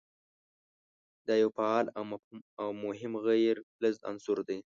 دا 1.27 1.35
یو 1.43 1.49
فعال 1.57 1.85
او 2.61 2.67
مهم 2.85 3.13
غیر 3.27 3.55
فلز 3.75 3.97
عنصر 4.11 4.37
دی. 4.47 4.57